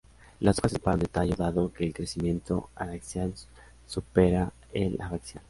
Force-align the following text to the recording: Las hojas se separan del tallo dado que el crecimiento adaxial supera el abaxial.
Las 0.39 0.57
hojas 0.57 0.71
se 0.71 0.77
separan 0.77 0.97
del 1.01 1.09
tallo 1.09 1.35
dado 1.35 1.71
que 1.71 1.83
el 1.85 1.93
crecimiento 1.93 2.71
adaxial 2.75 3.35
supera 3.85 4.51
el 4.73 4.99
abaxial. 4.99 5.39